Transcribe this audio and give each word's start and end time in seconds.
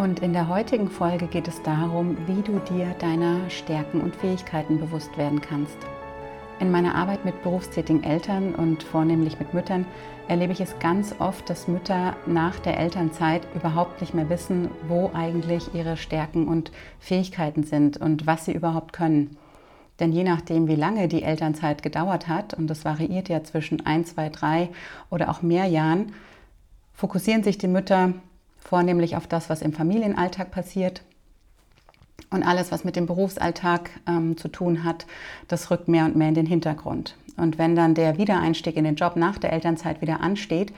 Und 0.00 0.20
in 0.20 0.32
der 0.32 0.48
heutigen 0.48 0.88
Folge 0.88 1.26
geht 1.26 1.46
es 1.46 1.60
darum, 1.62 2.16
wie 2.26 2.40
du 2.40 2.58
dir 2.60 2.94
deiner 3.00 3.50
Stärken 3.50 4.00
und 4.00 4.16
Fähigkeiten 4.16 4.80
bewusst 4.80 5.14
werden 5.18 5.42
kannst. 5.42 5.76
In 6.58 6.70
meiner 6.70 6.94
Arbeit 6.94 7.26
mit 7.26 7.42
berufstätigen 7.42 8.02
Eltern 8.02 8.54
und 8.54 8.82
vornehmlich 8.82 9.38
mit 9.38 9.52
Müttern 9.52 9.84
erlebe 10.26 10.54
ich 10.54 10.62
es 10.62 10.78
ganz 10.78 11.14
oft, 11.18 11.50
dass 11.50 11.68
Mütter 11.68 12.16
nach 12.24 12.58
der 12.60 12.78
Elternzeit 12.80 13.42
überhaupt 13.54 14.00
nicht 14.00 14.14
mehr 14.14 14.30
wissen, 14.30 14.70
wo 14.88 15.10
eigentlich 15.12 15.74
ihre 15.74 15.98
Stärken 15.98 16.48
und 16.48 16.72
Fähigkeiten 16.98 17.64
sind 17.64 17.98
und 17.98 18.26
was 18.26 18.46
sie 18.46 18.54
überhaupt 18.54 18.94
können. 18.94 19.36
Denn 19.98 20.12
je 20.12 20.24
nachdem, 20.24 20.66
wie 20.66 20.76
lange 20.76 21.08
die 21.08 21.24
Elternzeit 21.24 21.82
gedauert 21.82 22.26
hat, 22.26 22.54
und 22.54 22.68
das 22.68 22.86
variiert 22.86 23.28
ja 23.28 23.44
zwischen 23.44 23.84
ein, 23.84 24.06
zwei, 24.06 24.30
drei 24.30 24.70
oder 25.10 25.28
auch 25.28 25.42
mehr 25.42 25.66
Jahren, 25.66 26.14
fokussieren 26.94 27.42
sich 27.42 27.58
die 27.58 27.68
Mütter 27.68 28.14
vornehmlich 28.60 29.16
auf 29.16 29.26
das, 29.26 29.50
was 29.50 29.62
im 29.62 29.72
Familienalltag 29.72 30.50
passiert. 30.50 31.02
Und 32.30 32.44
alles, 32.44 32.70
was 32.70 32.84
mit 32.84 32.96
dem 32.96 33.06
Berufsalltag 33.06 33.90
ähm, 34.06 34.36
zu 34.36 34.48
tun 34.48 34.84
hat, 34.84 35.06
das 35.48 35.70
rückt 35.70 35.88
mehr 35.88 36.04
und 36.04 36.16
mehr 36.16 36.28
in 36.28 36.34
den 36.34 36.46
Hintergrund. 36.46 37.16
Und 37.36 37.58
wenn 37.58 37.74
dann 37.74 37.94
der 37.94 38.18
Wiedereinstieg 38.18 38.76
in 38.76 38.84
den 38.84 38.94
Job 38.94 39.16
nach 39.16 39.38
der 39.38 39.52
Elternzeit 39.52 40.00
wieder 40.00 40.20
ansteht, 40.20 40.72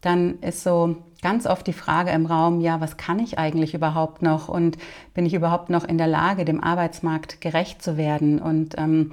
dann 0.00 0.38
ist 0.40 0.62
so 0.62 0.96
ganz 1.22 1.46
oft 1.46 1.66
die 1.66 1.74
Frage 1.74 2.10
im 2.10 2.26
Raum, 2.26 2.60
ja, 2.60 2.80
was 2.80 2.96
kann 2.96 3.18
ich 3.18 3.38
eigentlich 3.38 3.74
überhaupt 3.74 4.22
noch 4.22 4.48
und 4.48 4.78
bin 5.14 5.26
ich 5.26 5.34
überhaupt 5.34 5.68
noch 5.68 5.84
in 5.84 5.98
der 5.98 6.06
Lage, 6.06 6.44
dem 6.44 6.62
Arbeitsmarkt 6.62 7.40
gerecht 7.40 7.82
zu 7.82 7.96
werden 7.96 8.40
und 8.40 8.76
ähm, 8.78 9.12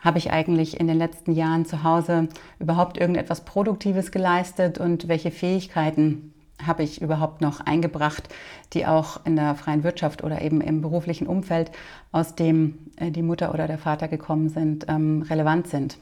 habe 0.00 0.18
ich 0.18 0.30
eigentlich 0.30 0.78
in 0.78 0.86
den 0.86 0.96
letzten 0.96 1.32
Jahren 1.32 1.66
zu 1.66 1.82
Hause 1.82 2.28
überhaupt 2.60 2.98
irgendetwas 2.98 3.44
Produktives 3.44 4.12
geleistet 4.12 4.78
und 4.78 5.08
welche 5.08 5.32
Fähigkeiten 5.32 6.32
habe 6.64 6.82
ich 6.82 7.00
überhaupt 7.00 7.40
noch 7.40 7.60
eingebracht, 7.60 8.28
die 8.72 8.86
auch 8.86 9.24
in 9.24 9.36
der 9.36 9.54
freien 9.54 9.84
Wirtschaft 9.84 10.24
oder 10.24 10.42
eben 10.42 10.60
im 10.60 10.82
beruflichen 10.82 11.26
Umfeld, 11.26 11.70
aus 12.12 12.34
dem 12.34 12.78
äh, 12.96 13.10
die 13.10 13.22
Mutter 13.22 13.54
oder 13.54 13.66
der 13.66 13.78
Vater 13.78 14.08
gekommen 14.08 14.48
sind, 14.48 14.86
ähm, 14.88 15.22
relevant 15.22 15.68
sind. 15.68 15.98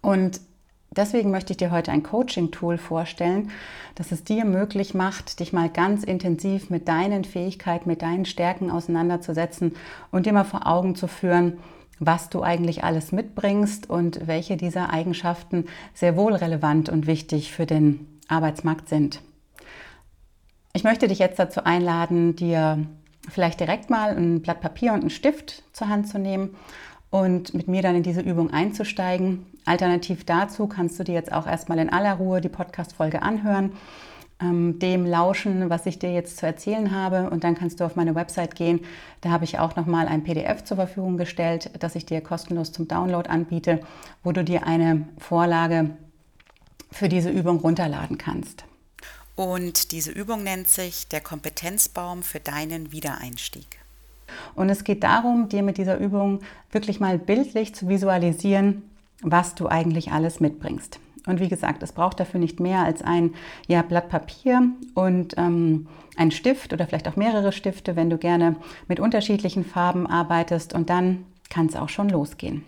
Und 0.00 0.40
deswegen 0.96 1.30
möchte 1.30 1.52
ich 1.52 1.56
dir 1.56 1.70
heute 1.70 1.92
ein 1.92 2.02
Coaching-Tool 2.02 2.78
vorstellen, 2.78 3.50
das 3.94 4.12
es 4.12 4.24
dir 4.24 4.44
möglich 4.44 4.94
macht, 4.94 5.40
dich 5.40 5.52
mal 5.52 5.68
ganz 5.68 6.04
intensiv 6.04 6.70
mit 6.70 6.88
deinen 6.88 7.24
Fähigkeiten, 7.24 7.88
mit 7.88 8.02
deinen 8.02 8.24
Stärken 8.24 8.70
auseinanderzusetzen 8.70 9.74
und 10.10 10.26
dir 10.26 10.32
mal 10.32 10.44
vor 10.44 10.66
Augen 10.66 10.94
zu 10.94 11.06
führen, 11.06 11.58
was 11.98 12.30
du 12.30 12.42
eigentlich 12.42 12.82
alles 12.84 13.12
mitbringst 13.12 13.88
und 13.88 14.26
welche 14.26 14.56
dieser 14.56 14.90
Eigenschaften 14.90 15.66
sehr 15.94 16.16
wohl 16.16 16.34
relevant 16.34 16.88
und 16.88 17.06
wichtig 17.06 17.52
für 17.52 17.66
den 17.66 18.06
Arbeitsmarkt 18.28 18.88
sind. 18.88 19.20
Ich 20.74 20.84
möchte 20.84 21.06
dich 21.06 21.18
jetzt 21.18 21.38
dazu 21.38 21.64
einladen, 21.64 22.34
dir 22.34 22.86
vielleicht 23.28 23.60
direkt 23.60 23.90
mal 23.90 24.16
ein 24.16 24.40
Blatt 24.40 24.62
Papier 24.62 24.94
und 24.94 25.00
einen 25.00 25.10
Stift 25.10 25.62
zur 25.74 25.88
Hand 25.88 26.08
zu 26.08 26.18
nehmen 26.18 26.56
und 27.10 27.52
mit 27.52 27.68
mir 27.68 27.82
dann 27.82 27.94
in 27.94 28.02
diese 28.02 28.22
Übung 28.22 28.50
einzusteigen. 28.50 29.44
Alternativ 29.66 30.24
dazu 30.24 30.66
kannst 30.66 30.98
du 30.98 31.04
dir 31.04 31.12
jetzt 31.12 31.30
auch 31.30 31.46
erstmal 31.46 31.78
in 31.78 31.90
aller 31.90 32.14
Ruhe 32.14 32.40
die 32.40 32.48
Podcast-Folge 32.48 33.20
anhören, 33.20 33.72
ähm, 34.40 34.78
dem 34.78 35.04
lauschen, 35.04 35.68
was 35.68 35.84
ich 35.84 35.98
dir 35.98 36.10
jetzt 36.10 36.38
zu 36.38 36.46
erzählen 36.46 36.90
habe. 36.90 37.28
Und 37.28 37.44
dann 37.44 37.54
kannst 37.54 37.80
du 37.80 37.84
auf 37.84 37.94
meine 37.94 38.14
Website 38.14 38.54
gehen. 38.54 38.80
Da 39.20 39.28
habe 39.28 39.44
ich 39.44 39.58
auch 39.58 39.76
nochmal 39.76 40.08
ein 40.08 40.24
PDF 40.24 40.64
zur 40.64 40.78
Verfügung 40.78 41.18
gestellt, 41.18 41.70
das 41.80 41.96
ich 41.96 42.06
dir 42.06 42.22
kostenlos 42.22 42.72
zum 42.72 42.88
Download 42.88 43.28
anbiete, 43.28 43.80
wo 44.24 44.32
du 44.32 44.42
dir 44.42 44.66
eine 44.66 45.06
Vorlage 45.18 45.90
für 46.90 47.10
diese 47.10 47.28
Übung 47.28 47.58
runterladen 47.58 48.16
kannst. 48.16 48.64
Und 49.34 49.92
diese 49.92 50.10
Übung 50.10 50.42
nennt 50.42 50.68
sich 50.68 51.08
der 51.08 51.20
Kompetenzbaum 51.20 52.22
für 52.22 52.40
deinen 52.40 52.92
Wiedereinstieg. 52.92 53.78
Und 54.54 54.68
es 54.68 54.84
geht 54.84 55.02
darum, 55.02 55.48
dir 55.48 55.62
mit 55.62 55.78
dieser 55.78 55.98
Übung 55.98 56.40
wirklich 56.70 57.00
mal 57.00 57.18
bildlich 57.18 57.74
zu 57.74 57.88
visualisieren, 57.88 58.82
was 59.22 59.54
du 59.54 59.68
eigentlich 59.68 60.12
alles 60.12 60.40
mitbringst. 60.40 60.98
Und 61.26 61.38
wie 61.40 61.48
gesagt, 61.48 61.82
es 61.82 61.92
braucht 61.92 62.18
dafür 62.18 62.40
nicht 62.40 62.58
mehr 62.58 62.80
als 62.80 63.00
ein 63.02 63.34
ja, 63.68 63.82
Blatt 63.82 64.08
Papier 64.08 64.70
und 64.94 65.34
ähm, 65.36 65.86
ein 66.16 66.32
Stift 66.32 66.72
oder 66.72 66.86
vielleicht 66.86 67.06
auch 67.06 67.16
mehrere 67.16 67.52
Stifte, 67.52 67.94
wenn 67.94 68.10
du 68.10 68.18
gerne 68.18 68.56
mit 68.88 68.98
unterschiedlichen 68.98 69.64
Farben 69.64 70.06
arbeitest. 70.06 70.74
Und 70.74 70.90
dann 70.90 71.24
kann 71.48 71.66
es 71.66 71.76
auch 71.76 71.88
schon 71.88 72.08
losgehen. 72.08 72.64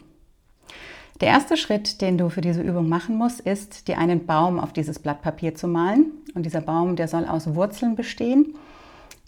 Der 1.21 1.29
erste 1.29 1.57
Schritt, 1.57 2.01
den 2.01 2.19
du 2.19 2.29
für 2.29 2.41
diese 2.41 2.61
Übung 2.61 2.89
machen 2.89 3.17
musst, 3.17 3.41
ist, 3.41 3.87
dir 3.87 3.99
einen 3.99 4.27
Baum 4.27 4.59
auf 4.59 4.73
dieses 4.73 4.99
Blatt 4.99 5.23
Papier 5.23 5.55
zu 5.55 5.69
malen. 5.69 6.07
Und 6.35 6.45
dieser 6.45 6.61
Baum, 6.61 6.97
der 6.97 7.07
soll 7.07 7.25
aus 7.25 7.55
Wurzeln 7.55 7.95
bestehen. 7.95 8.55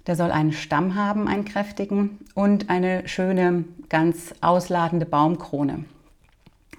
Der 0.06 0.16
soll 0.16 0.32
einen 0.32 0.52
Stamm 0.52 0.96
haben, 0.96 1.28
einen 1.28 1.44
kräftigen 1.44 2.18
und 2.34 2.70
eine 2.70 3.06
schöne, 3.06 3.64
ganz 3.88 4.34
ausladende 4.40 5.06
Baumkrone. 5.06 5.84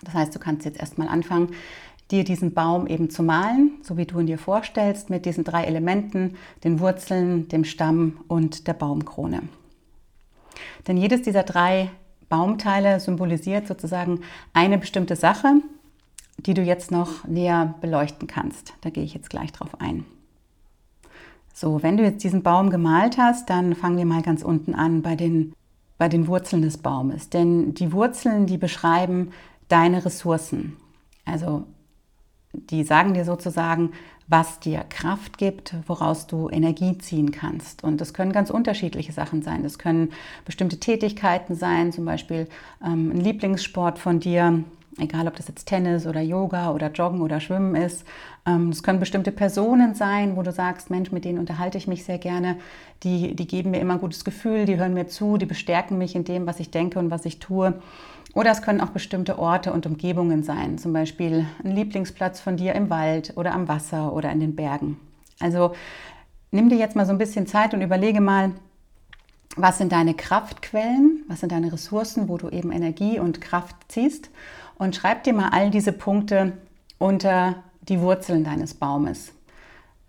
Das 0.04 0.14
heißt, 0.14 0.36
du 0.36 0.40
kannst 0.40 0.66
jetzt 0.66 0.80
erstmal 0.80 1.08
anfangen, 1.08 1.50
dir 2.12 2.24
diesen 2.24 2.54
Baum 2.54 2.88
eben 2.88 3.10
zu 3.10 3.24
malen, 3.24 3.72
so 3.84 3.98
wie 3.98 4.06
du 4.06 4.20
ihn 4.20 4.28
dir 4.28 4.38
vorstellst, 4.38 5.10
mit 5.10 5.26
diesen 5.26 5.44
drei 5.44 5.64
Elementen, 5.66 6.36
den 6.64 6.80
Wurzeln, 6.80 7.48
dem 7.50 7.64
Stamm 7.64 8.20
und 8.28 8.68
der 8.68 8.74
Baumkrone. 8.74 9.44
Denn 10.88 10.98
jedes 10.98 11.22
dieser 11.22 11.44
drei 11.44 11.92
Baumteile 12.30 13.00
symbolisiert 13.00 13.68
sozusagen 13.68 14.22
eine 14.54 14.78
bestimmte 14.78 15.16
Sache, 15.16 15.62
die 16.38 16.54
du 16.54 16.62
jetzt 16.62 16.92
noch 16.92 17.26
näher 17.26 17.76
beleuchten 17.82 18.28
kannst. 18.28 18.74
Da 18.82 18.90
gehe 18.90 19.04
ich 19.04 19.14
jetzt 19.14 19.30
gleich 19.30 19.52
drauf 19.52 19.80
ein. 19.80 20.06
So, 21.54 21.82
wenn 21.82 21.98
du 21.98 22.04
jetzt 22.04 22.24
diesen 22.24 22.44
Baum 22.44 22.70
gemalt 22.70 23.18
hast, 23.18 23.50
dann 23.50 23.74
fangen 23.74 23.98
wir 23.98 24.06
mal 24.06 24.22
ganz 24.22 24.44
unten 24.44 24.76
an 24.76 25.02
bei 25.02 25.16
den, 25.16 25.54
bei 25.98 26.08
den 26.08 26.28
Wurzeln 26.28 26.62
des 26.62 26.78
Baumes. 26.78 27.30
Denn 27.30 27.74
die 27.74 27.92
Wurzeln, 27.92 28.46
die 28.46 28.58
beschreiben 28.58 29.32
deine 29.68 30.06
Ressourcen. 30.06 30.78
Also 31.26 31.66
die 32.70 32.84
sagen 32.84 33.14
dir 33.14 33.26
sozusagen, 33.26 33.92
was 34.28 34.60
dir 34.60 34.84
Kraft 34.90 35.38
gibt, 35.38 35.74
woraus 35.88 36.28
du 36.28 36.50
Energie 36.50 36.98
ziehen 36.98 37.32
kannst. 37.32 37.84
Und 37.84 38.02
das 38.02 38.14
können 38.14 38.34
ganz 38.34 38.50
unterschiedliche 38.50 39.14
Sachen 39.14 39.42
sein. 39.42 39.64
Das 39.64 39.80
können 39.80 40.10
bestimmte 40.44 40.80
Tätigkeiten 40.80 41.56
sein, 41.56 41.94
zum 41.94 42.06
Beispiel 42.06 42.48
ähm, 42.84 43.12
ein 43.12 43.22
Lieblingssport 43.22 43.98
von 44.00 44.20
dir, 44.20 44.64
egal 45.00 45.28
ob 45.28 45.36
das 45.36 45.48
jetzt 45.48 45.66
Tennis 45.66 46.06
oder 46.06 46.20
Yoga 46.20 46.72
oder 46.72 46.92
Joggen 46.92 47.22
oder 47.22 47.40
Schwimmen 47.40 47.76
ist. 47.76 48.06
Ähm, 48.46 48.70
es 48.70 48.84
können 48.84 49.00
bestimmte 49.00 49.32
Personen 49.32 49.96
sein, 49.96 50.36
wo 50.36 50.42
du 50.42 50.52
sagst, 50.52 50.90
Mensch, 50.90 51.12
mit 51.12 51.24
denen 51.24 51.40
unterhalte 51.40 51.78
ich 51.78 51.88
mich 51.88 52.04
sehr 52.04 52.18
gerne. 52.18 52.58
Die, 53.04 53.34
die 53.34 53.48
geben 53.48 53.72
mir 53.72 53.80
immer 53.80 53.94
ein 53.94 54.02
gutes 54.02 54.26
Gefühl, 54.26 54.66
die 54.66 54.78
hören 54.78 54.94
mir 54.94 55.08
zu, 55.08 55.38
die 55.38 55.46
bestärken 55.46 55.98
mich 55.98 56.16
in 56.16 56.26
dem, 56.26 56.48
was 56.48 56.60
ich 56.60 56.70
denke 56.70 57.00
und 57.00 57.12
was 57.12 57.26
ich 57.26 57.40
tue. 57.40 57.76
Oder 58.38 58.52
es 58.52 58.62
können 58.62 58.82
auch 58.82 58.92
bestimmte 58.92 59.40
Orte 59.40 59.74
und 59.74 59.88
Umgebungen 59.88 60.44
sein, 60.44 60.78
zum 60.78 60.94
Beispiel 60.94 61.48
ein 61.64 61.72
Lieblingsplatz 61.72 62.40
von 62.40 62.56
dir 62.56 62.76
im 62.76 62.92
Wald 62.92 63.34
oder 63.36 63.52
am 63.52 63.68
Wasser 63.68 64.14
oder 64.14 64.32
in 64.32 64.40
den 64.40 64.56
Bergen. 64.56 65.00
Also 65.40 65.74
nimm 66.52 66.70
dir 66.70 66.78
jetzt 66.78 66.96
mal 66.96 67.08
so 67.08 67.12
ein 67.12 67.18
bisschen 67.18 67.48
Zeit 67.48 67.74
und 67.74 67.82
überlege 67.82 68.22
mal, 68.22 68.52
was 69.56 69.80
sind 69.80 69.92
deine 69.92 70.14
Kraftquellen, 70.14 71.26
was 71.28 71.40
sind 71.40 71.52
deine 71.52 71.74
Ressourcen, 71.74 72.30
wo 72.30 72.38
du 72.38 72.50
eben 72.50 72.72
Energie 72.72 73.18
und 73.18 73.42
Kraft 73.42 73.76
ziehst 73.88 74.30
und 74.78 74.96
schreib 74.96 75.24
dir 75.24 75.34
mal 75.34 75.50
all 75.50 75.72
diese 75.72 75.92
Punkte 75.92 76.54
unter 77.00 77.64
die 77.90 78.02
Wurzeln 78.02 78.44
deines 78.44 78.76
Baumes. 78.76 79.32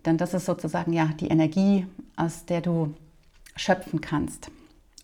Denn 0.04 0.18
das 0.18 0.34
ist 0.34 0.44
sozusagen 0.44 0.92
ja 0.92 1.06
die 1.18 1.28
Energie, 1.28 1.86
aus 2.16 2.44
der 2.44 2.60
du 2.60 2.92
schöpfen 3.56 4.02
kannst. 4.02 4.50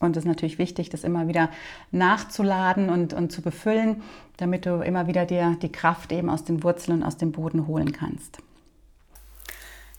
Und 0.04 0.16
es 0.16 0.24
ist 0.24 0.28
natürlich 0.28 0.58
wichtig, 0.58 0.90
das 0.90 1.04
immer 1.04 1.28
wieder 1.28 1.50
nachzuladen 1.90 2.88
und, 2.88 3.12
und 3.12 3.32
zu 3.32 3.42
befüllen, 3.42 4.02
damit 4.36 4.66
du 4.66 4.80
immer 4.80 5.06
wieder 5.06 5.26
dir 5.26 5.56
die 5.60 5.72
Kraft 5.72 6.12
eben 6.12 6.30
aus 6.30 6.44
den 6.44 6.62
Wurzeln 6.62 6.98
und 6.98 7.02
aus 7.04 7.16
dem 7.16 7.32
Boden 7.32 7.66
holen 7.66 7.92
kannst. 7.92 8.38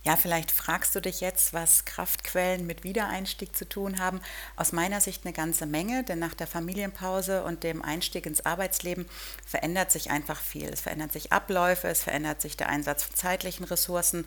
Ja, 0.05 0.15
vielleicht 0.15 0.51
fragst 0.51 0.93
du 0.93 1.01
dich 1.01 1.19
jetzt, 1.19 1.51
was 1.51 1.83
Kraftquellen 1.85 2.67
mit 2.67 2.83
Wiedereinstieg 2.83 3.55
zu 3.55 3.67
tun 3.67 3.97
haben. 3.97 4.21
Aus 4.55 4.71
meiner 4.71 5.01
Sicht 5.01 5.25
eine 5.25 5.33
ganze 5.33 5.65
Menge, 5.65 6.03
denn 6.03 6.19
nach 6.19 6.35
der 6.35 6.45
Familienpause 6.45 7.43
und 7.43 7.63
dem 7.63 7.81
Einstieg 7.81 8.27
ins 8.27 8.45
Arbeitsleben 8.45 9.07
verändert 9.47 9.91
sich 9.91 10.11
einfach 10.11 10.39
viel. 10.39 10.69
Es 10.69 10.81
verändern 10.81 11.09
sich 11.09 11.31
Abläufe, 11.31 11.87
es 11.87 12.03
verändert 12.03 12.39
sich 12.39 12.55
der 12.55 12.69
Einsatz 12.69 13.01
von 13.01 13.15
zeitlichen 13.15 13.65
Ressourcen 13.65 14.25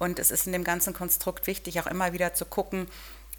und 0.00 0.18
es 0.18 0.32
ist 0.32 0.48
in 0.48 0.52
dem 0.52 0.64
ganzen 0.64 0.94
Konstrukt 0.94 1.46
wichtig, 1.46 1.78
auch 1.78 1.86
immer 1.86 2.12
wieder 2.12 2.34
zu 2.34 2.44
gucken, 2.44 2.88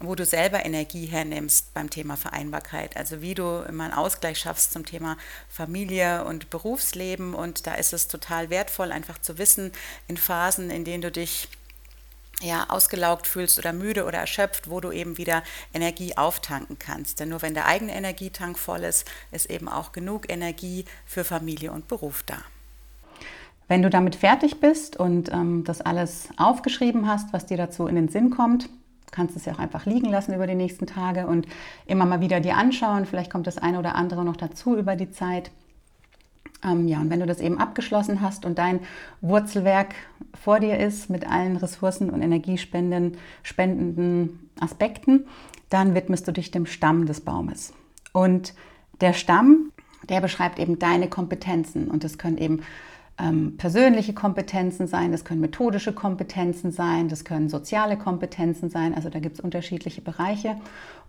wo 0.02 0.14
du 0.14 0.24
selber 0.24 0.64
Energie 0.64 1.06
hernimmst 1.06 1.74
beim 1.74 1.90
Thema 1.90 2.16
Vereinbarkeit. 2.16 2.96
Also 2.96 3.22
wie 3.22 3.34
du 3.34 3.64
immer 3.68 3.84
einen 3.84 3.94
Ausgleich 3.94 4.38
schaffst 4.38 4.72
zum 4.72 4.84
Thema 4.84 5.16
Familie 5.48 6.24
und 6.24 6.50
Berufsleben. 6.50 7.34
Und 7.34 7.66
da 7.66 7.74
ist 7.74 7.92
es 7.92 8.08
total 8.08 8.50
wertvoll, 8.50 8.92
einfach 8.92 9.18
zu 9.18 9.38
wissen, 9.38 9.72
in 10.08 10.16
Phasen, 10.16 10.70
in 10.70 10.84
denen 10.84 11.02
du 11.02 11.10
dich 11.10 11.48
ja, 12.42 12.66
ausgelaugt 12.68 13.26
fühlst 13.26 13.58
oder 13.58 13.72
müde 13.72 14.04
oder 14.04 14.18
erschöpft, 14.18 14.68
wo 14.68 14.80
du 14.80 14.90
eben 14.90 15.16
wieder 15.16 15.42
Energie 15.72 16.16
auftanken 16.16 16.78
kannst. 16.78 17.20
Denn 17.20 17.28
nur 17.28 17.42
wenn 17.42 17.54
der 17.54 17.66
eigene 17.66 17.94
Energietank 17.94 18.58
voll 18.58 18.84
ist, 18.84 19.08
ist 19.30 19.48
eben 19.50 19.68
auch 19.68 19.92
genug 19.92 20.30
Energie 20.30 20.84
für 21.06 21.24
Familie 21.24 21.72
und 21.72 21.88
Beruf 21.88 22.22
da. 22.24 22.38
Wenn 23.68 23.82
du 23.82 23.90
damit 23.90 24.16
fertig 24.16 24.60
bist 24.60 24.96
und 24.96 25.32
ähm, 25.32 25.64
das 25.64 25.80
alles 25.80 26.28
aufgeschrieben 26.36 27.06
hast, 27.06 27.32
was 27.32 27.46
dir 27.46 27.56
dazu 27.56 27.86
in 27.86 27.94
den 27.94 28.08
Sinn 28.08 28.30
kommt, 28.30 28.68
kannst 29.12 29.36
es 29.36 29.44
ja 29.44 29.52
auch 29.52 29.58
einfach 29.60 29.86
liegen 29.86 30.08
lassen 30.08 30.34
über 30.34 30.48
die 30.48 30.56
nächsten 30.56 30.86
Tage 30.86 31.26
und 31.28 31.46
immer 31.86 32.04
mal 32.04 32.20
wieder 32.20 32.40
dir 32.40 32.56
anschauen. 32.56 33.06
Vielleicht 33.06 33.30
kommt 33.30 33.46
das 33.46 33.58
eine 33.58 33.78
oder 33.78 33.94
andere 33.94 34.24
noch 34.24 34.36
dazu 34.36 34.76
über 34.76 34.96
die 34.96 35.12
Zeit. 35.12 35.52
Ähm, 36.64 36.88
ja, 36.88 37.00
und 37.00 37.10
wenn 37.10 37.20
du 37.20 37.26
das 37.26 37.40
eben 37.40 37.58
abgeschlossen 37.58 38.20
hast 38.20 38.44
und 38.44 38.58
dein 38.58 38.80
Wurzelwerk 39.20 39.94
vor 40.34 40.60
dir 40.60 40.78
ist 40.78 41.10
mit 41.10 41.28
allen 41.28 41.56
Ressourcen 41.56 42.10
und 42.10 42.22
energiespendenden 42.22 43.18
spendenden 43.42 44.50
Aspekten, 44.60 45.26
dann 45.68 45.94
widmest 45.94 46.26
du 46.28 46.32
dich 46.32 46.50
dem 46.50 46.66
Stamm 46.66 47.06
des 47.06 47.20
Baumes. 47.20 47.72
Und 48.12 48.54
der 49.00 49.12
Stamm, 49.12 49.72
der 50.08 50.20
beschreibt 50.20 50.58
eben 50.58 50.78
deine 50.78 51.08
Kompetenzen 51.08 51.88
und 51.88 52.04
das 52.04 52.18
können 52.18 52.38
eben 52.38 52.62
ähm, 53.18 53.56
persönliche 53.56 54.14
Kompetenzen 54.14 54.86
sein, 54.86 55.12
das 55.12 55.24
können 55.24 55.40
methodische 55.40 55.92
Kompetenzen 55.92 56.72
sein, 56.72 57.08
das 57.08 57.24
können 57.24 57.48
soziale 57.48 57.96
Kompetenzen 57.96 58.70
sein. 58.70 58.94
Also 58.94 59.10
da 59.10 59.20
gibt 59.20 59.36
es 59.36 59.40
unterschiedliche 59.40 60.00
Bereiche. 60.00 60.56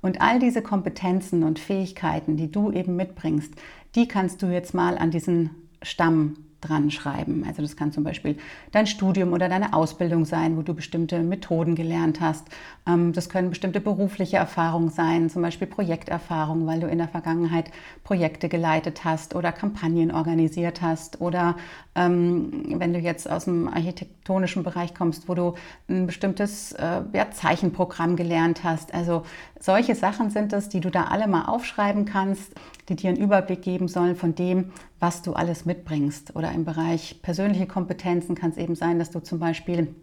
Und 0.02 0.22
all 0.22 0.40
diese 0.40 0.62
Kompetenzen 0.62 1.44
und 1.44 1.60
Fähigkeiten, 1.60 2.36
die 2.36 2.52
du 2.52 2.72
eben 2.72 2.96
mitbringst, 2.96 3.54
die 3.96 4.08
kannst 4.08 4.42
du 4.42 4.48
jetzt 4.48 4.74
mal 4.74 4.98
an 4.98 5.12
diesen 5.12 5.52
Stamm 5.82 6.36
dran 6.64 6.92
schreiben. 6.92 7.44
Also 7.48 7.62
das 7.62 7.76
kann 7.76 7.92
zum 7.92 8.04
Beispiel 8.04 8.38
dein 8.72 8.88
Studium 8.88 9.34
oder 9.34 9.50
deine 9.50 9.74
Ausbildung 9.74 10.26
sein, 10.26 10.58
wo 10.58 10.62
du 10.62 10.74
bestimmte 10.74 11.22
Methoden 11.22 11.76
gelernt 11.76 12.22
hast. 12.22 12.48
Ähm, 12.88 13.14
das 13.14 13.30
können 13.30 13.50
bestimmte 13.50 13.80
berufliche 13.80 14.38
Erfahrungen 14.38 14.90
sein, 14.90 15.30
zum 15.30 15.42
Beispiel 15.42 15.68
Projekterfahrung, 15.68 16.66
weil 16.66 16.80
du 16.80 16.88
in 16.88 16.98
der 16.98 17.08
Vergangenheit 17.08 17.72
Projekte 18.04 18.50
geleitet 18.50 19.04
hast 19.04 19.36
oder 19.36 19.52
Kampagnen 19.52 20.12
organisiert 20.12 20.82
hast 20.82 21.22
oder 21.22 21.56
ähm, 21.96 22.80
wenn 22.80 22.94
du 22.94 23.00
jetzt 23.00 23.30
aus 23.30 23.46
dem 23.46 23.68
architektonischen 23.68 24.64
Bereich 24.64 24.94
kommst, 24.94 25.30
wo 25.30 25.36
du 25.36 25.54
ein 25.88 26.08
bestimmtes 26.08 26.72
äh, 26.74 27.02
Zeichenprogramm 27.32 28.16
gelernt 28.16 28.64
hast. 28.64 28.94
Also 28.94 29.24
solche 29.60 29.96
Sachen 29.96 30.30
sind 30.30 30.54
es, 30.54 30.70
die 30.70 30.80
du 30.80 30.90
da 30.90 31.06
alle 31.06 31.28
mal 31.28 31.46
aufschreiben 31.46 32.06
kannst, 32.06 32.54
die 32.90 32.96
dir 32.96 33.10
einen 33.10 33.18
Überblick 33.18 33.62
geben 33.62 33.88
sollen 33.88 34.16
von 34.16 34.36
dem, 34.36 34.72
was 35.00 35.22
du 35.22 35.34
alles 35.34 35.66
mitbringst. 35.66 36.36
Oder 36.36 36.52
im 36.54 36.66
Bereich 36.66 37.22
persönliche 37.22 37.68
Kompetenzen 37.68 38.36
kann 38.36 38.52
es 38.52 38.58
eben 38.58 38.76
sein, 38.76 39.00
dass 39.00 39.12
du 39.12 39.20
zum 39.20 39.40
Beispiel 39.40 39.94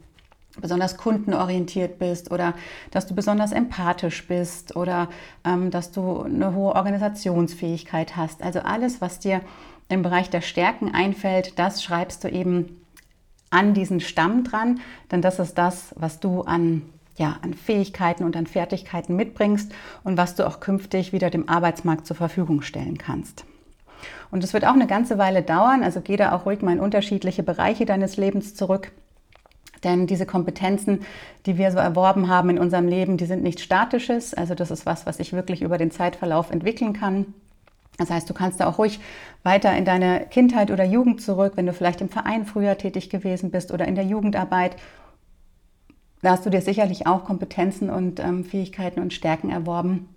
besonders 0.61 0.97
kundenorientiert 0.97 1.99
bist 1.99 2.31
oder 2.31 2.55
dass 2.91 3.07
du 3.07 3.15
besonders 3.15 3.53
empathisch 3.53 4.27
bist 4.27 4.77
oder 4.77 5.09
ähm, 5.45 5.71
dass 5.71 5.93
du 5.93 6.23
eine 6.23 6.55
hohe 6.55 6.75
Organisationsfähigkeit 6.75 8.17
hast. 8.17 8.43
Also 8.43 8.61
alles, 8.61 9.01
was 9.01 9.21
dir 9.21 9.43
im 9.89 10.03
Bereich 10.03 10.31
der 10.31 10.41
Stärken 10.41 10.93
einfällt, 10.93 11.59
das 11.59 11.83
schreibst 11.83 12.25
du 12.25 12.29
eben 12.29 12.81
an 13.51 13.75
diesen 13.75 14.01
Stamm 14.01 14.45
dran, 14.45 14.81
denn 15.11 15.23
das 15.23 15.39
ist 15.39 15.59
das, 15.59 15.95
was 15.97 16.21
du 16.21 16.43
an, 16.43 16.83
ja, 17.17 17.39
an 17.43 17.55
Fähigkeiten 17.55 18.25
und 18.25 18.37
an 18.37 18.47
Fertigkeiten 18.47 19.17
mitbringst 19.17 19.73
und 20.05 20.17
was 20.17 20.37
du 20.37 20.47
auch 20.47 20.61
künftig 20.61 21.13
wieder 21.13 21.31
dem 21.31 21.49
Arbeitsmarkt 21.49 22.07
zur 22.07 22.17
Verfügung 22.17 22.63
stellen 22.63 22.97
kannst. 22.97 23.45
Und 24.31 24.45
es 24.45 24.53
wird 24.53 24.65
auch 24.65 24.75
eine 24.75 24.87
ganze 24.87 25.19
Weile 25.19 25.43
dauern, 25.43 25.83
also 25.83 26.01
geh 26.01 26.17
da 26.17 26.33
auch 26.33 26.47
ruhig 26.47 26.63
mal 26.63 26.73
in 26.73 26.81
unterschiedliche 26.81 27.43
Bereiche 27.43 27.87
deines 27.87 28.17
Lebens 28.17 28.55
zurück. 28.55 28.93
Denn 29.85 30.07
diese 30.07 30.27
Kompetenzen, 30.27 31.01
die 31.47 31.57
wir 31.57 31.71
so 31.73 31.79
erworben 31.79 32.29
haben 32.29 32.51
in 32.51 32.59
unserem 32.59 32.87
Leben, 32.87 33.17
die 33.17 33.27
sind 33.27 33.43
nichts 33.43 33.63
Statisches. 33.63 34.35
Also 34.35 34.55
das 34.55 34.71
ist 34.71 34.87
was, 34.87 35.07
was 35.07 35.17
sich 35.17 35.33
wirklich 35.33 35.63
über 35.63 35.79
den 35.79 35.91
Zeitverlauf 35.91 36.51
entwickeln 36.51 36.93
kann. 36.93 37.35
Das 37.97 38.11
heißt, 38.11 38.29
du 38.29 38.35
kannst 38.35 38.61
da 38.61 38.67
auch 38.67 38.79
ruhig 38.79 39.01
weiter 39.43 39.77
in 39.77 39.85
deine 39.85 40.27
Kindheit 40.31 40.71
oder 40.71 40.85
Jugend 40.85 41.21
zurück, 41.21 41.53
wenn 41.57 41.67
du 41.67 41.73
vielleicht 41.73 42.01
im 42.01 42.09
Verein 42.09 42.47
früher 42.47 42.79
tätig 42.79 43.11
gewesen 43.11 43.51
bist 43.51 43.73
oder 43.73 43.87
in 43.87 43.95
der 43.95 44.05
Jugendarbeit. 44.05 44.77
Da 46.23 46.31
hast 46.33 46.45
du 46.45 46.51
dir 46.51 46.61
sicherlich 46.61 47.07
auch 47.07 47.25
Kompetenzen 47.25 47.91
und 47.91 48.21
ähm, 48.21 48.45
Fähigkeiten 48.45 49.01
und 49.01 49.13
Stärken 49.13 49.51
erworben, 49.51 50.09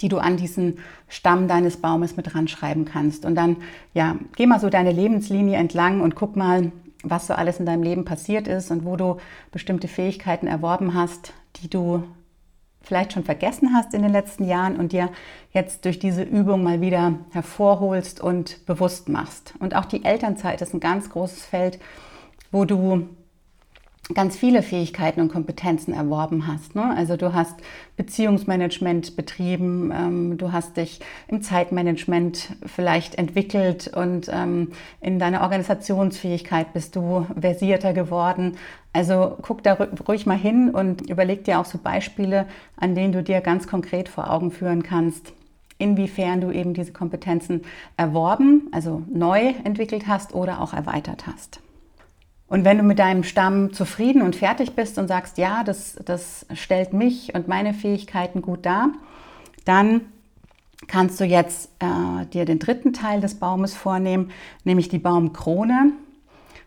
die 0.00 0.08
du 0.08 0.18
an 0.18 0.36
diesen 0.36 0.78
Stamm 1.08 1.48
deines 1.48 1.78
Baumes 1.78 2.16
mit 2.16 2.34
ranschreiben 2.34 2.84
kannst. 2.84 3.24
Und 3.24 3.34
dann, 3.34 3.56
ja, 3.94 4.16
geh 4.36 4.46
mal 4.46 4.60
so 4.60 4.70
deine 4.70 4.92
Lebenslinie 4.92 5.56
entlang 5.56 6.00
und 6.00 6.14
guck 6.14 6.36
mal, 6.36 6.72
was 7.02 7.26
so 7.26 7.34
alles 7.34 7.60
in 7.60 7.66
deinem 7.66 7.82
Leben 7.82 8.04
passiert 8.04 8.48
ist 8.48 8.70
und 8.70 8.84
wo 8.84 8.96
du 8.96 9.18
bestimmte 9.52 9.88
Fähigkeiten 9.88 10.46
erworben 10.46 10.94
hast, 10.94 11.32
die 11.62 11.68
du 11.68 12.04
vielleicht 12.82 13.12
schon 13.12 13.24
vergessen 13.24 13.74
hast 13.74 13.92
in 13.92 14.02
den 14.02 14.12
letzten 14.12 14.44
Jahren 14.44 14.76
und 14.76 14.92
dir 14.92 15.10
jetzt 15.52 15.84
durch 15.84 15.98
diese 15.98 16.22
Übung 16.22 16.62
mal 16.62 16.80
wieder 16.80 17.18
hervorholst 17.30 18.20
und 18.20 18.64
bewusst 18.66 19.08
machst. 19.08 19.54
Und 19.58 19.76
auch 19.76 19.84
die 19.84 20.04
Elternzeit 20.04 20.62
ist 20.62 20.74
ein 20.74 20.80
ganz 20.80 21.10
großes 21.10 21.44
Feld, 21.44 21.78
wo 22.50 22.64
du 22.64 23.08
ganz 24.14 24.36
viele 24.36 24.62
Fähigkeiten 24.62 25.20
und 25.20 25.30
Kompetenzen 25.30 25.92
erworben 25.92 26.46
hast. 26.46 26.74
Ne? 26.74 26.94
Also 26.96 27.16
du 27.16 27.34
hast 27.34 27.56
Beziehungsmanagement 27.96 29.16
betrieben, 29.16 29.92
ähm, 29.92 30.38
du 30.38 30.52
hast 30.52 30.76
dich 30.76 31.00
im 31.28 31.42
Zeitmanagement 31.42 32.56
vielleicht 32.64 33.16
entwickelt 33.16 33.88
und 33.94 34.30
ähm, 34.32 34.72
in 35.00 35.18
deiner 35.18 35.42
Organisationsfähigkeit 35.42 36.72
bist 36.72 36.96
du 36.96 37.26
versierter 37.38 37.92
geworden. 37.92 38.56
Also 38.92 39.36
guck 39.42 39.62
da 39.62 39.74
ruhig 39.74 40.26
mal 40.26 40.38
hin 40.38 40.70
und 40.70 41.08
überleg 41.10 41.44
dir 41.44 41.60
auch 41.60 41.66
so 41.66 41.78
Beispiele, 41.78 42.46
an 42.76 42.94
denen 42.94 43.12
du 43.12 43.22
dir 43.22 43.40
ganz 43.40 43.66
konkret 43.66 44.08
vor 44.08 44.30
Augen 44.30 44.50
führen 44.50 44.82
kannst, 44.82 45.34
inwiefern 45.76 46.40
du 46.40 46.50
eben 46.50 46.72
diese 46.72 46.92
Kompetenzen 46.92 47.62
erworben, 47.98 48.68
also 48.72 49.02
neu 49.12 49.52
entwickelt 49.64 50.06
hast 50.06 50.34
oder 50.34 50.62
auch 50.62 50.72
erweitert 50.72 51.26
hast. 51.26 51.60
Und 52.48 52.64
wenn 52.64 52.78
du 52.78 52.82
mit 52.82 52.98
deinem 52.98 53.24
Stamm 53.24 53.72
zufrieden 53.72 54.22
und 54.22 54.34
fertig 54.34 54.72
bist 54.72 54.98
und 54.98 55.08
sagst, 55.08 55.38
ja, 55.38 55.64
das, 55.64 55.98
das 56.04 56.46
stellt 56.54 56.92
mich 56.92 57.34
und 57.34 57.46
meine 57.46 57.74
Fähigkeiten 57.74 58.40
gut 58.40 58.64
dar, 58.64 58.90
dann 59.66 60.00
kannst 60.86 61.20
du 61.20 61.24
jetzt 61.24 61.70
äh, 61.80 62.24
dir 62.26 62.46
den 62.46 62.58
dritten 62.58 62.92
Teil 62.92 63.20
des 63.20 63.34
Baumes 63.34 63.74
vornehmen, 63.74 64.30
nämlich 64.64 64.88
die 64.88 64.98
Baumkrone. 64.98 65.92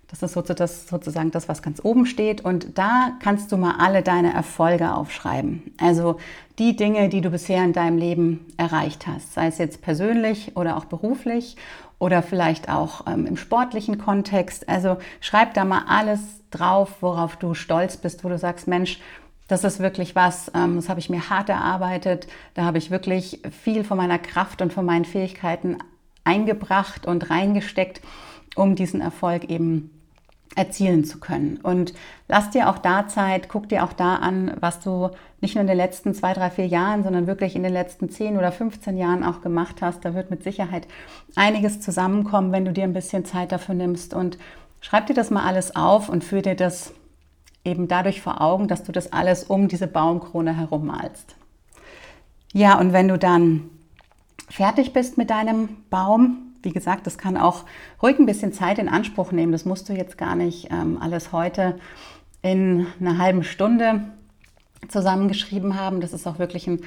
Das 0.07 0.21
ist 0.21 0.33
sozusagen 0.33 1.31
das, 1.31 1.47
was 1.47 1.61
ganz 1.61 1.79
oben 1.83 2.05
steht. 2.05 2.41
Und 2.41 2.77
da 2.77 3.13
kannst 3.21 3.51
du 3.51 3.57
mal 3.57 3.75
alle 3.79 4.03
deine 4.03 4.33
Erfolge 4.33 4.93
aufschreiben. 4.93 5.73
Also 5.79 6.17
die 6.59 6.75
Dinge, 6.75 7.07
die 7.07 7.21
du 7.21 7.29
bisher 7.29 7.63
in 7.63 7.71
deinem 7.71 7.97
Leben 7.97 8.45
erreicht 8.57 9.07
hast, 9.07 9.33
sei 9.33 9.47
es 9.47 9.57
jetzt 9.57 9.81
persönlich 9.81 10.57
oder 10.57 10.75
auch 10.75 10.85
beruflich 10.85 11.55
oder 12.01 12.23
vielleicht 12.23 12.67
auch 12.67 13.05
ähm, 13.05 13.27
im 13.27 13.37
sportlichen 13.37 13.99
Kontext. 13.99 14.67
Also 14.67 14.97
schreib 15.19 15.53
da 15.53 15.65
mal 15.65 15.83
alles 15.87 16.19
drauf, 16.49 16.95
worauf 17.01 17.35
du 17.37 17.53
stolz 17.53 17.95
bist, 17.95 18.23
wo 18.23 18.29
du 18.29 18.39
sagst, 18.39 18.67
Mensch, 18.67 18.99
das 19.47 19.63
ist 19.63 19.79
wirklich 19.79 20.15
was, 20.15 20.51
ähm, 20.55 20.77
das 20.77 20.89
habe 20.89 20.99
ich 20.99 21.11
mir 21.11 21.29
hart 21.29 21.49
erarbeitet, 21.49 22.25
da 22.55 22.63
habe 22.63 22.79
ich 22.79 22.89
wirklich 22.89 23.41
viel 23.63 23.83
von 23.83 23.97
meiner 23.97 24.17
Kraft 24.17 24.63
und 24.63 24.73
von 24.73 24.83
meinen 24.83 25.05
Fähigkeiten 25.05 25.77
eingebracht 26.23 27.05
und 27.05 27.29
reingesteckt, 27.29 28.01
um 28.55 28.75
diesen 28.75 28.99
Erfolg 28.99 29.43
eben 29.51 29.91
erzielen 30.55 31.05
zu 31.05 31.19
können. 31.19 31.57
Und 31.63 31.93
lass 32.27 32.49
dir 32.49 32.69
auch 32.69 32.77
da 32.77 33.07
Zeit, 33.07 33.47
guck 33.47 33.69
dir 33.69 33.83
auch 33.83 33.93
da 33.93 34.15
an, 34.15 34.53
was 34.59 34.81
du 34.81 35.09
nicht 35.39 35.55
nur 35.55 35.61
in 35.61 35.67
den 35.67 35.77
letzten 35.77 36.13
zwei, 36.13 36.33
drei, 36.33 36.49
vier 36.49 36.67
Jahren, 36.67 37.03
sondern 37.03 37.25
wirklich 37.25 37.55
in 37.55 37.63
den 37.63 37.73
letzten 37.73 38.09
zehn 38.09 38.37
oder 38.37 38.51
15 38.51 38.97
Jahren 38.97 39.23
auch 39.23 39.41
gemacht 39.41 39.81
hast. 39.81 40.03
Da 40.03 40.13
wird 40.13 40.29
mit 40.29 40.43
Sicherheit 40.43 40.87
einiges 41.35 41.79
zusammenkommen, 41.79 42.51
wenn 42.51 42.65
du 42.65 42.73
dir 42.73 42.83
ein 42.83 42.93
bisschen 42.93 43.25
Zeit 43.25 43.51
dafür 43.51 43.75
nimmst. 43.75 44.13
Und 44.13 44.37
schreib 44.81 45.07
dir 45.07 45.13
das 45.13 45.31
mal 45.31 45.45
alles 45.45 45.75
auf 45.75 46.09
und 46.09 46.23
führ 46.23 46.41
dir 46.41 46.55
das 46.55 46.93
eben 47.63 47.87
dadurch 47.87 48.21
vor 48.21 48.41
Augen, 48.41 48.67
dass 48.67 48.83
du 48.83 48.91
das 48.91 49.13
alles 49.13 49.43
um 49.45 49.67
diese 49.67 49.87
Baumkrone 49.87 50.55
herum 50.55 50.87
malst. 50.87 51.35
Ja, 52.53 52.77
und 52.77 52.91
wenn 52.91 53.07
du 53.07 53.17
dann 53.17 53.69
fertig 54.49 54.91
bist 54.91 55.17
mit 55.17 55.29
deinem 55.29 55.77
Baum, 55.89 56.50
wie 56.63 56.71
gesagt, 56.71 57.07
das 57.07 57.17
kann 57.17 57.37
auch 57.37 57.65
ruhig 58.01 58.19
ein 58.19 58.25
bisschen 58.25 58.53
Zeit 58.53 58.79
in 58.79 58.89
Anspruch 58.89 59.31
nehmen. 59.31 59.51
Das 59.51 59.65
musst 59.65 59.89
du 59.89 59.93
jetzt 59.93 60.17
gar 60.17 60.35
nicht 60.35 60.69
ähm, 60.71 60.97
alles 61.01 61.31
heute 61.31 61.77
in 62.41 62.87
einer 62.99 63.17
halben 63.17 63.43
Stunde 63.43 64.01
zusammengeschrieben 64.87 65.79
haben. 65.79 66.01
Das 66.01 66.13
ist 66.13 66.27
auch 66.27 66.39
wirklich 66.39 66.67
ein 66.67 66.81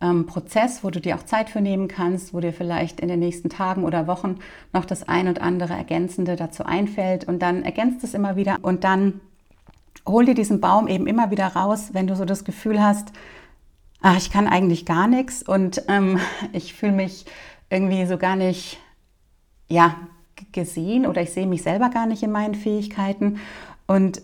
ähm, 0.00 0.26
Prozess, 0.26 0.82
wo 0.82 0.90
du 0.90 1.00
dir 1.00 1.16
auch 1.16 1.24
Zeit 1.24 1.50
für 1.50 1.60
nehmen 1.60 1.88
kannst, 1.88 2.32
wo 2.32 2.40
dir 2.40 2.52
vielleicht 2.52 3.00
in 3.00 3.08
den 3.08 3.20
nächsten 3.20 3.50
Tagen 3.50 3.84
oder 3.84 4.06
Wochen 4.06 4.38
noch 4.72 4.84
das 4.84 5.08
ein 5.08 5.28
und 5.28 5.40
andere 5.40 5.74
Ergänzende 5.74 6.36
dazu 6.36 6.64
einfällt 6.64 7.24
und 7.24 7.40
dann 7.40 7.62
ergänzt 7.62 8.02
es 8.04 8.14
immer 8.14 8.36
wieder 8.36 8.58
und 8.62 8.84
dann 8.84 9.20
hol 10.06 10.24
dir 10.24 10.34
diesen 10.34 10.60
Baum 10.60 10.88
eben 10.88 11.06
immer 11.06 11.30
wieder 11.30 11.48
raus, 11.48 11.90
wenn 11.92 12.06
du 12.06 12.16
so 12.16 12.24
das 12.24 12.44
Gefühl 12.44 12.82
hast, 12.82 13.12
ach, 14.00 14.16
ich 14.16 14.30
kann 14.30 14.46
eigentlich 14.46 14.86
gar 14.86 15.06
nichts 15.06 15.42
und 15.42 15.82
ähm, 15.88 16.18
ich 16.52 16.74
fühle 16.74 16.92
mich 16.92 17.26
irgendwie 17.68 18.06
so 18.06 18.16
gar 18.16 18.36
nicht, 18.36 18.80
ja, 19.70 19.96
gesehen 20.52 21.06
oder 21.06 21.22
ich 21.22 21.30
sehe 21.30 21.46
mich 21.46 21.62
selber 21.62 21.90
gar 21.90 22.06
nicht 22.06 22.22
in 22.22 22.32
meinen 22.32 22.54
Fähigkeiten. 22.54 23.38
Und 23.86 24.22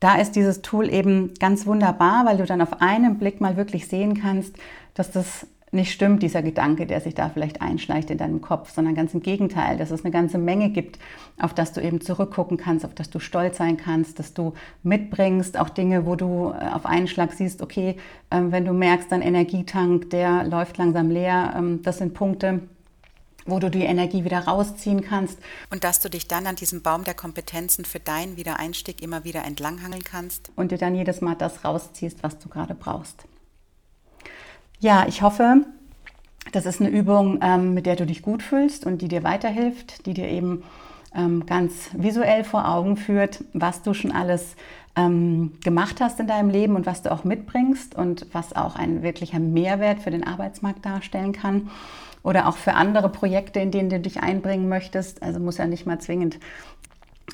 da 0.00 0.16
ist 0.16 0.32
dieses 0.32 0.62
Tool 0.62 0.92
eben 0.92 1.34
ganz 1.40 1.66
wunderbar, 1.66 2.24
weil 2.26 2.36
du 2.36 2.44
dann 2.44 2.60
auf 2.60 2.80
einen 2.80 3.18
Blick 3.18 3.40
mal 3.40 3.56
wirklich 3.56 3.88
sehen 3.88 4.20
kannst, 4.20 4.56
dass 4.94 5.10
das 5.10 5.46
nicht 5.72 5.92
stimmt, 5.92 6.22
dieser 6.22 6.42
Gedanke, 6.42 6.86
der 6.86 7.00
sich 7.00 7.14
da 7.14 7.28
vielleicht 7.28 7.60
einschleicht 7.60 8.10
in 8.10 8.18
deinem 8.18 8.40
Kopf, 8.40 8.70
sondern 8.70 8.94
ganz 8.94 9.14
im 9.14 9.20
Gegenteil, 9.20 9.76
dass 9.76 9.90
es 9.90 10.04
eine 10.04 10.12
ganze 10.12 10.38
Menge 10.38 10.70
gibt, 10.70 10.98
auf 11.40 11.54
das 11.54 11.72
du 11.72 11.82
eben 11.82 12.00
zurückgucken 12.00 12.56
kannst, 12.56 12.84
auf 12.84 12.94
das 12.94 13.10
du 13.10 13.18
stolz 13.18 13.58
sein 13.58 13.76
kannst, 13.76 14.18
dass 14.18 14.32
du 14.32 14.54
mitbringst, 14.84 15.58
auch 15.58 15.68
Dinge, 15.68 16.06
wo 16.06 16.14
du 16.14 16.52
äh, 16.52 16.68
auf 16.72 16.86
einen 16.86 17.08
Schlag 17.08 17.32
siehst, 17.32 17.62
okay, 17.62 17.96
ähm, 18.30 18.52
wenn 18.52 18.64
du 18.64 18.72
merkst, 18.72 19.10
dein 19.10 19.22
Energietank, 19.22 20.10
der 20.10 20.44
läuft 20.44 20.78
langsam 20.78 21.10
leer, 21.10 21.54
ähm, 21.56 21.82
das 21.82 21.98
sind 21.98 22.14
Punkte, 22.14 22.60
wo 23.46 23.58
du 23.58 23.70
die 23.70 23.84
Energie 23.84 24.24
wieder 24.24 24.40
rausziehen 24.40 25.02
kannst. 25.02 25.38
Und 25.70 25.84
dass 25.84 26.00
du 26.00 26.10
dich 26.10 26.28
dann 26.28 26.46
an 26.46 26.56
diesem 26.56 26.82
Baum 26.82 27.04
der 27.04 27.14
Kompetenzen 27.14 27.84
für 27.84 28.00
deinen 28.00 28.36
Wiedereinstieg 28.36 29.02
immer 29.02 29.24
wieder 29.24 29.44
entlanghangeln 29.44 30.04
kannst. 30.04 30.50
Und 30.56 30.72
dir 30.72 30.78
dann 30.78 30.94
jedes 30.94 31.20
Mal 31.20 31.34
das 31.34 31.64
rausziehst, 31.64 32.22
was 32.22 32.38
du 32.38 32.48
gerade 32.48 32.74
brauchst. 32.74 33.24
Ja, 34.78 35.06
ich 35.08 35.22
hoffe, 35.22 35.64
das 36.52 36.66
ist 36.66 36.80
eine 36.80 36.90
Übung, 36.90 37.40
ähm, 37.42 37.74
mit 37.74 37.86
der 37.86 37.96
du 37.96 38.06
dich 38.06 38.22
gut 38.22 38.42
fühlst 38.42 38.86
und 38.86 39.02
die 39.02 39.08
dir 39.08 39.24
weiterhilft, 39.24 40.06
die 40.06 40.14
dir 40.14 40.28
eben 40.28 40.62
ähm, 41.14 41.46
ganz 41.46 41.90
visuell 41.92 42.44
vor 42.44 42.68
Augen 42.68 42.96
führt, 42.96 43.44
was 43.52 43.82
du 43.82 43.94
schon 43.94 44.12
alles 44.12 44.54
ähm, 44.96 45.52
gemacht 45.62 46.00
hast 46.00 46.20
in 46.20 46.26
deinem 46.26 46.50
Leben 46.50 46.76
und 46.76 46.86
was 46.86 47.02
du 47.02 47.10
auch 47.10 47.24
mitbringst 47.24 47.94
und 47.94 48.26
was 48.32 48.54
auch 48.54 48.76
ein 48.76 49.02
wirklicher 49.02 49.38
Mehrwert 49.38 50.00
für 50.00 50.10
den 50.10 50.26
Arbeitsmarkt 50.26 50.84
darstellen 50.84 51.32
kann 51.32 51.70
oder 52.26 52.48
auch 52.48 52.56
für 52.56 52.74
andere 52.74 53.08
Projekte, 53.08 53.60
in 53.60 53.70
denen 53.70 53.88
du 53.88 54.00
dich 54.00 54.20
einbringen 54.20 54.68
möchtest. 54.68 55.22
Also 55.22 55.38
muss 55.38 55.58
ja 55.58 55.66
nicht 55.66 55.86
mal 55.86 56.00
zwingend 56.00 56.40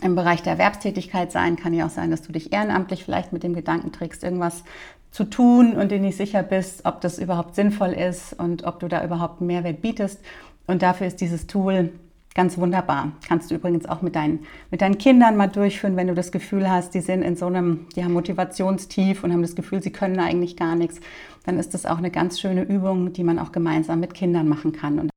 im 0.02 0.14
Bereich 0.14 0.42
der 0.42 0.52
Erwerbstätigkeit 0.52 1.32
sein. 1.32 1.56
Kann 1.56 1.72
ja 1.72 1.86
auch 1.86 1.90
sein, 1.90 2.10
dass 2.10 2.20
du 2.20 2.30
dich 2.30 2.52
ehrenamtlich 2.52 3.02
vielleicht 3.02 3.32
mit 3.32 3.42
dem 3.42 3.54
Gedanken 3.54 3.90
trägst, 3.90 4.22
irgendwas 4.22 4.64
zu 5.10 5.24
tun 5.24 5.76
und 5.76 5.90
dir 5.90 5.98
nicht 5.98 6.18
sicher 6.18 6.42
bist, 6.42 6.84
ob 6.84 7.00
das 7.00 7.18
überhaupt 7.18 7.54
sinnvoll 7.54 7.92
ist 7.92 8.34
und 8.34 8.64
ob 8.64 8.80
du 8.80 8.88
da 8.88 9.02
überhaupt 9.02 9.40
einen 9.40 9.46
Mehrwert 9.46 9.80
bietest. 9.80 10.20
Und 10.66 10.82
dafür 10.82 11.06
ist 11.06 11.22
dieses 11.22 11.46
Tool 11.46 11.90
ganz 12.34 12.58
wunderbar. 12.58 13.12
Kannst 13.28 13.50
du 13.50 13.54
übrigens 13.54 13.86
auch 13.86 14.02
mit 14.02 14.14
deinen, 14.14 14.40
mit 14.70 14.80
deinen 14.80 14.98
Kindern 14.98 15.36
mal 15.36 15.48
durchführen, 15.48 15.96
wenn 15.96 16.06
du 16.06 16.14
das 16.14 16.32
Gefühl 16.32 16.70
hast, 16.70 16.94
die 16.94 17.00
sind 17.00 17.22
in 17.22 17.36
so 17.36 17.46
einem 17.46 17.86
ja, 17.94 18.08
Motivationstief 18.08 19.22
und 19.22 19.32
haben 19.32 19.42
das 19.42 19.54
Gefühl, 19.54 19.82
sie 19.82 19.92
können 19.92 20.18
eigentlich 20.18 20.56
gar 20.56 20.74
nichts 20.74 21.00
dann 21.44 21.58
ist 21.58 21.74
das 21.74 21.86
auch 21.86 21.98
eine 21.98 22.10
ganz 22.10 22.40
schöne 22.40 22.62
Übung, 22.62 23.12
die 23.12 23.24
man 23.24 23.38
auch 23.38 23.52
gemeinsam 23.52 24.00
mit 24.00 24.14
Kindern 24.14 24.48
machen 24.48 24.72
kann. 24.72 24.98
Und 24.98 25.10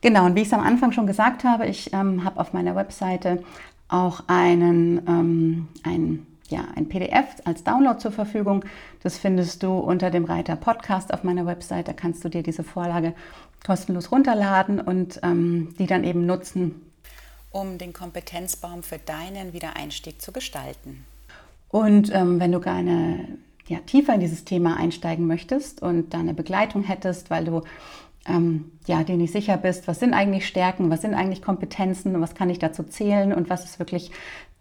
genau, 0.00 0.26
und 0.26 0.34
wie 0.34 0.40
ich 0.40 0.48
es 0.48 0.52
am 0.52 0.60
Anfang 0.60 0.92
schon 0.92 1.06
gesagt 1.06 1.44
habe, 1.44 1.66
ich 1.66 1.92
ähm, 1.92 2.24
habe 2.24 2.40
auf 2.40 2.52
meiner 2.52 2.74
Webseite 2.74 3.42
auch 3.88 4.24
einen, 4.26 5.00
ähm, 5.06 5.68
ein, 5.84 6.26
ja, 6.48 6.66
ein 6.74 6.88
PDF 6.88 7.26
als 7.44 7.64
Download 7.64 7.98
zur 7.98 8.12
Verfügung. 8.12 8.64
Das 9.02 9.18
findest 9.18 9.62
du 9.62 9.78
unter 9.78 10.10
dem 10.10 10.24
Reiter 10.24 10.56
Podcast 10.56 11.12
auf 11.12 11.24
meiner 11.24 11.46
Webseite. 11.46 11.92
Da 11.92 11.92
kannst 11.92 12.24
du 12.24 12.28
dir 12.28 12.42
diese 12.42 12.64
Vorlage 12.64 13.14
kostenlos 13.64 14.10
runterladen 14.10 14.80
und 14.80 15.20
ähm, 15.22 15.74
die 15.78 15.86
dann 15.86 16.04
eben 16.04 16.26
nutzen, 16.26 16.82
um 17.50 17.78
den 17.78 17.92
Kompetenzbaum 17.92 18.82
für 18.82 18.98
deinen 18.98 19.52
Wiedereinstieg 19.52 20.20
zu 20.20 20.32
gestalten. 20.32 21.04
Und 21.68 22.14
ähm, 22.14 22.40
wenn 22.40 22.52
du 22.52 22.60
gerne 22.60 23.38
ja, 23.66 23.78
tiefer 23.80 24.14
in 24.14 24.20
dieses 24.20 24.44
Thema 24.44 24.76
einsteigen 24.76 25.26
möchtest 25.26 25.82
und 25.82 26.14
da 26.14 26.18
eine 26.18 26.34
Begleitung 26.34 26.82
hättest, 26.82 27.30
weil 27.30 27.44
du 27.44 27.62
ähm, 28.26 28.72
ja, 28.86 29.04
dir 29.04 29.16
nicht 29.16 29.32
sicher 29.32 29.56
bist, 29.56 29.88
was 29.88 30.00
sind 30.00 30.14
eigentlich 30.14 30.46
Stärken, 30.46 30.90
was 30.90 31.02
sind 31.02 31.14
eigentlich 31.14 31.42
Kompetenzen, 31.42 32.20
was 32.20 32.34
kann 32.34 32.50
ich 32.50 32.58
dazu 32.58 32.82
zählen 32.82 33.32
und 33.32 33.50
was 33.50 33.64
ist 33.64 33.78
wirklich 33.78 34.10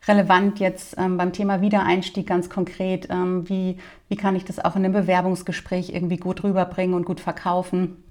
relevant 0.05 0.59
jetzt 0.59 0.95
ähm, 0.97 1.17
beim 1.17 1.33
Thema 1.33 1.61
Wiedereinstieg 1.61 2.27
ganz 2.27 2.49
konkret, 2.49 3.07
ähm, 3.09 3.47
wie, 3.49 3.77
wie 4.09 4.15
kann 4.15 4.35
ich 4.35 4.45
das 4.45 4.59
auch 4.59 4.75
in 4.75 4.85
einem 4.85 4.93
Bewerbungsgespräch 4.93 5.89
irgendwie 5.89 6.17
gut 6.17 6.43
rüberbringen 6.43 6.95
und 6.95 7.05
gut 7.05 7.19
verkaufen. 7.19 8.03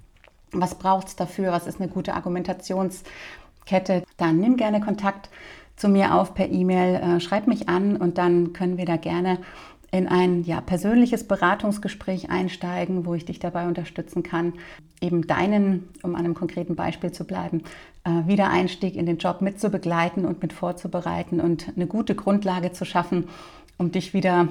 Was 0.51 0.75
braucht 0.75 1.07
es 1.07 1.15
dafür? 1.15 1.51
Was 1.51 1.67
ist 1.67 1.81
eine 1.81 1.89
gute 1.89 2.13
Argumentationskette? 2.13 4.03
Dann 4.17 4.39
nimm 4.39 4.57
gerne 4.57 4.81
Kontakt 4.81 5.29
zu 5.75 5.89
mir 5.89 6.15
auf 6.15 6.33
per 6.33 6.49
E-Mail, 6.49 6.95
äh, 6.95 7.19
schreib 7.19 7.47
mich 7.47 7.69
an 7.69 7.97
und 7.97 8.17
dann 8.17 8.53
können 8.53 8.77
wir 8.77 8.85
da 8.85 8.97
gerne 8.97 9.39
in 9.91 10.07
ein 10.07 10.43
ja, 10.43 10.59
persönliches 10.61 11.25
Beratungsgespräch 11.25 12.29
einsteigen, 12.29 13.05
wo 13.05 13.13
ich 13.13 13.25
dich 13.25 13.39
dabei 13.39 13.67
unterstützen 13.67 14.21
kann, 14.21 14.53
eben 15.01 15.27
deinen, 15.27 15.89
um 16.03 16.15
an 16.15 16.25
einem 16.25 16.33
konkreten 16.33 16.75
Beispiel 16.75 17.11
zu 17.11 17.23
bleiben, 17.23 17.63
äh, 18.03 18.27
Wiedereinstieg 18.27 18.95
in 18.95 19.05
den 19.05 19.17
Job 19.17 19.41
mit 19.41 19.59
zu 19.59 19.69
begleiten 19.69 20.25
und 20.25 20.41
mit 20.41 20.53
vorzubereiten 20.53 21.39
und 21.39 21.71
eine 21.75 21.87
gute 21.87 22.15
Grundlage 22.15 22.73
zu 22.73 22.83
schaffen, 22.83 23.29
um 23.77 23.91
dich 23.91 24.13
wieder 24.13 24.49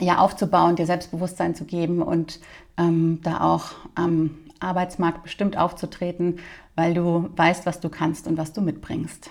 ja, 0.00 0.18
aufzubauen, 0.18 0.76
dir 0.76 0.86
Selbstbewusstsein 0.86 1.54
zu 1.54 1.64
geben 1.64 2.02
und 2.02 2.40
ähm, 2.76 3.20
da 3.22 3.40
auch 3.40 3.72
am 3.94 4.36
Arbeitsmarkt 4.58 5.22
bestimmt 5.22 5.56
aufzutreten, 5.56 6.38
weil 6.74 6.94
du 6.94 7.30
weißt, 7.36 7.66
was 7.66 7.80
du 7.80 7.88
kannst 7.88 8.26
und 8.26 8.36
was 8.36 8.52
du 8.52 8.60
mitbringst. 8.60 9.30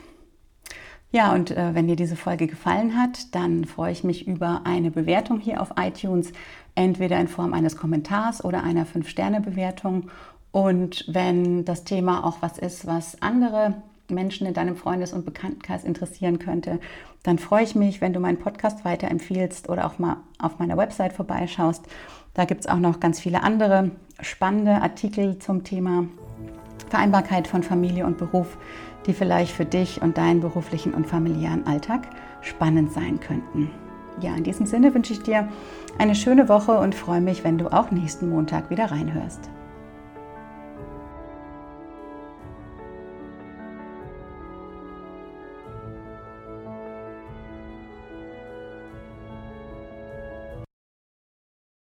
Ja, 1.11 1.33
und 1.33 1.49
äh, 1.51 1.73
wenn 1.73 1.87
dir 1.87 1.95
diese 1.95 2.15
Folge 2.15 2.45
gefallen 2.45 2.95
hat, 2.95 3.33
dann 3.33 3.65
freue 3.65 3.91
ich 3.91 4.03
mich 4.03 4.27
über 4.27 4.61
eine 4.65 4.91
Bewertung 4.91 5.39
hier 5.39 5.59
auf 5.59 5.73
iTunes, 5.79 6.31
entweder 6.75 7.19
in 7.19 7.27
Form 7.27 7.53
eines 7.53 7.77
Kommentars 7.77 8.43
oder 8.43 8.63
einer 8.63 8.85
5-Sterne-Bewertung. 8.85 10.09
Und 10.51 11.05
wenn 11.07 11.65
das 11.65 11.83
Thema 11.83 12.23
auch 12.23 12.37
was 12.41 12.59
ist, 12.59 12.85
was 12.85 13.21
andere 13.21 13.81
Menschen 14.09 14.45
in 14.45 14.53
deinem 14.53 14.75
Freundes- 14.75 15.13
und 15.13 15.25
Bekanntenkreis 15.25 15.83
interessieren 15.83 16.37
könnte, 16.37 16.79
dann 17.23 17.39
freue 17.39 17.63
ich 17.63 17.75
mich, 17.75 18.01
wenn 18.01 18.13
du 18.13 18.19
meinen 18.19 18.39
Podcast 18.39 18.85
weiterempfiehlst 18.85 19.67
oder 19.67 19.87
auch 19.87 19.99
mal 19.99 20.17
auf 20.37 20.59
meiner 20.59 20.77
Website 20.77 21.13
vorbeischaust. 21.13 21.85
Da 22.35 22.45
gibt 22.45 22.61
es 22.61 22.67
auch 22.67 22.77
noch 22.77 22.99
ganz 22.99 23.19
viele 23.19 23.43
andere 23.43 23.91
spannende 24.21 24.81
Artikel 24.81 25.39
zum 25.39 25.63
Thema 25.63 26.05
Vereinbarkeit 26.89 27.47
von 27.47 27.63
Familie 27.63 28.05
und 28.05 28.17
Beruf 28.17 28.57
die 29.05 29.13
vielleicht 29.13 29.53
für 29.53 29.65
dich 29.65 30.01
und 30.01 30.17
deinen 30.17 30.41
beruflichen 30.41 30.93
und 30.93 31.07
familiären 31.07 31.65
Alltag 31.65 32.01
spannend 32.41 32.91
sein 32.91 33.19
könnten. 33.19 33.71
Ja, 34.21 34.35
in 34.35 34.43
diesem 34.43 34.65
Sinne 34.65 34.93
wünsche 34.93 35.13
ich 35.13 35.23
dir 35.23 35.47
eine 35.97 36.15
schöne 36.15 36.49
Woche 36.49 36.77
und 36.77 36.95
freue 36.95 37.21
mich, 37.21 37.43
wenn 37.43 37.57
du 37.57 37.71
auch 37.71 37.91
nächsten 37.91 38.29
Montag 38.29 38.69
wieder 38.69 38.91
reinhörst. 38.91 39.49